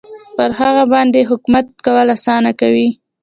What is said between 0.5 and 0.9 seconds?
هغه